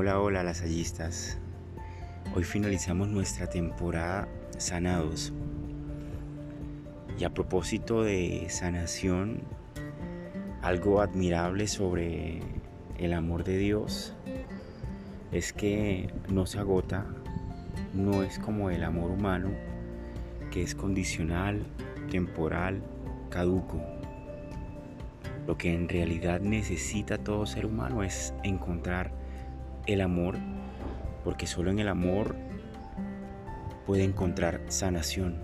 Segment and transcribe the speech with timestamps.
[0.00, 1.38] Hola, hola lasallistas.
[2.32, 5.32] Hoy finalizamos nuestra temporada Sanados.
[7.18, 9.40] Y a propósito de sanación,
[10.62, 12.42] algo admirable sobre
[12.96, 14.14] el amor de Dios
[15.32, 17.04] es que no se agota,
[17.92, 19.50] no es como el amor humano,
[20.52, 21.66] que es condicional,
[22.08, 22.84] temporal,
[23.30, 23.82] caduco.
[25.48, 29.26] Lo que en realidad necesita todo ser humano es encontrar
[29.88, 30.36] el amor,
[31.24, 32.36] porque solo en el amor
[33.86, 35.38] puede encontrar sanación,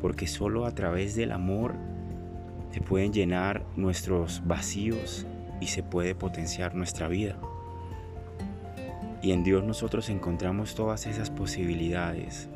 [0.00, 1.74] porque solo a través del amor
[2.70, 5.26] se pueden llenar nuestros vacíos
[5.60, 7.36] y se puede potenciar nuestra vida.
[9.22, 12.48] Y en Dios nosotros encontramos todas esas posibilidades.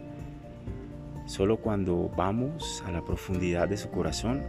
[1.27, 4.43] Solo cuando vamos a la profundidad de su corazón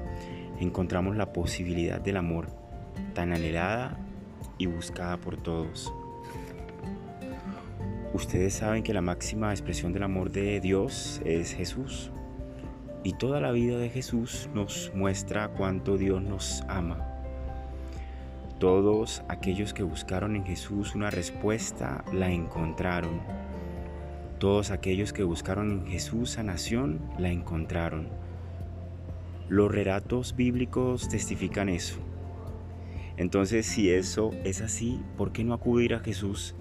[0.62, 2.48] encontramos la posibilidad del amor
[3.14, 3.98] tan anhelada
[4.58, 5.92] y buscada por todos.
[8.12, 12.10] Ustedes saben que la máxima expresión del amor de Dios es Jesús.
[13.04, 17.06] Y toda la vida de Jesús nos muestra cuánto Dios nos ama.
[18.58, 23.22] Todos aquellos que buscaron en Jesús una respuesta la encontraron.
[24.40, 28.10] Todos aquellos que buscaron en Jesús sanación la encontraron.
[29.50, 32.00] Los relatos bíblicos testifican eso.
[33.18, 36.56] Entonces, si eso es así, ¿por qué no acudir a Jesús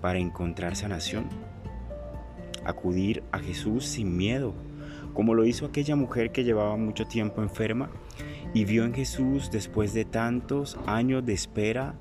[0.00, 1.26] para encontrar sanación?
[2.64, 4.54] Acudir a Jesús sin miedo,
[5.14, 7.90] como lo hizo aquella mujer que llevaba mucho tiempo enferma
[8.54, 11.94] y vio en Jesús, después de tantos años de espera,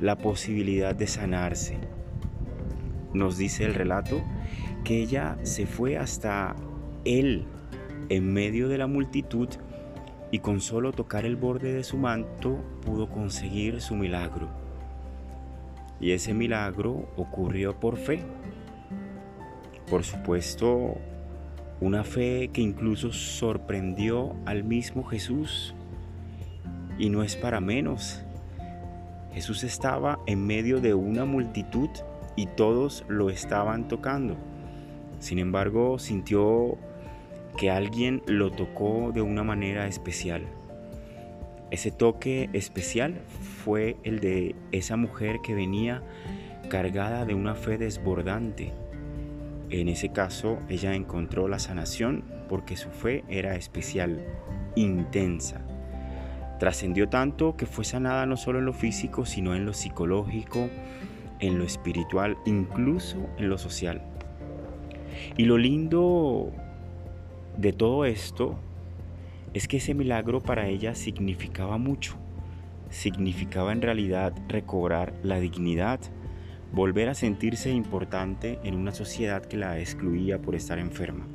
[0.00, 1.78] la posibilidad de sanarse.
[3.12, 4.22] Nos dice el relato
[4.84, 6.54] que ella se fue hasta
[7.04, 7.46] él
[8.08, 9.48] en medio de la multitud
[10.30, 14.67] y con solo tocar el borde de su manto pudo conseguir su milagro.
[16.00, 18.20] Y ese milagro ocurrió por fe.
[19.90, 20.96] Por supuesto,
[21.80, 25.74] una fe que incluso sorprendió al mismo Jesús.
[26.98, 28.22] Y no es para menos.
[29.32, 31.90] Jesús estaba en medio de una multitud
[32.36, 34.36] y todos lo estaban tocando.
[35.20, 36.78] Sin embargo, sintió
[37.56, 40.46] que alguien lo tocó de una manera especial.
[41.70, 43.20] Ese toque especial
[43.64, 46.02] fue el de esa mujer que venía
[46.70, 48.72] cargada de una fe desbordante.
[49.70, 54.24] En ese caso, ella encontró la sanación porque su fe era especial,
[54.76, 55.60] intensa.
[56.58, 60.70] Trascendió tanto que fue sanada no solo en lo físico, sino en lo psicológico,
[61.38, 64.00] en lo espiritual, incluso en lo social.
[65.36, 66.50] Y lo lindo
[67.58, 68.58] de todo esto
[69.58, 72.16] es que ese milagro para ella significaba mucho.
[72.90, 75.98] Significaba en realidad recobrar la dignidad,
[76.72, 81.26] volver a sentirse importante en una sociedad que la excluía por estar enferma.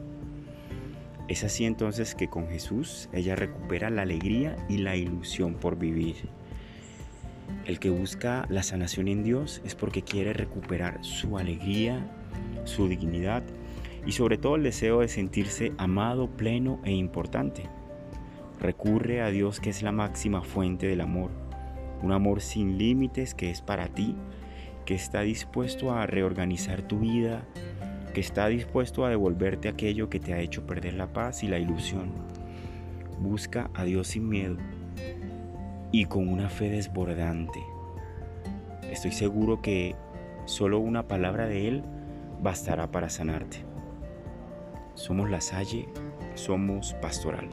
[1.27, 6.15] Es así entonces que con Jesús ella recupera la alegría y la ilusión por vivir.
[7.65, 12.09] El que busca la sanación en Dios es porque quiere recuperar su alegría,
[12.63, 13.43] su dignidad
[14.05, 17.69] y sobre todo el deseo de sentirse amado, pleno e importante.
[18.63, 21.31] Recurre a Dios que es la máxima fuente del amor,
[22.01, 24.15] un amor sin límites que es para ti,
[24.85, 27.45] que está dispuesto a reorganizar tu vida,
[28.13, 31.59] que está dispuesto a devolverte aquello que te ha hecho perder la paz y la
[31.59, 32.13] ilusión.
[33.19, 34.55] Busca a Dios sin miedo
[35.91, 37.59] y con una fe desbordante.
[38.89, 39.93] Estoy seguro que
[40.45, 41.83] solo una palabra de Él
[42.41, 43.57] bastará para sanarte.
[44.93, 45.89] Somos la Salle,
[46.35, 47.49] somos pastoral.